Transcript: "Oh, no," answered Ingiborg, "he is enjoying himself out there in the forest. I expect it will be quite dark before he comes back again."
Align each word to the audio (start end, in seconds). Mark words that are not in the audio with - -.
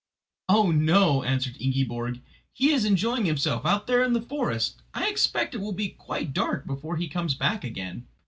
"Oh, 0.49 0.71
no," 0.71 1.21
answered 1.21 1.57
Ingiborg, 1.61 2.23
"he 2.53 2.71
is 2.71 2.85
enjoying 2.85 3.25
himself 3.25 3.67
out 3.67 3.85
there 3.85 4.03
in 4.03 4.13
the 4.13 4.19
forest. 4.23 4.81
I 4.95 5.07
expect 5.07 5.53
it 5.53 5.59
will 5.61 5.73
be 5.73 5.89
quite 5.89 6.33
dark 6.33 6.65
before 6.65 6.97
he 6.97 7.07
comes 7.07 7.35
back 7.35 7.63
again." 7.63 8.07